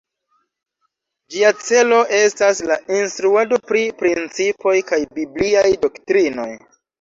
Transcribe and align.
Ĝia 1.33 1.51
celo 1.63 1.99
estas 2.19 2.61
la 2.69 2.77
instruado 3.01 3.59
pri 3.73 3.83
principoj 4.01 4.75
kaj 4.89 5.01
bibliaj 5.21 5.65
doktrinoj. 5.85 6.49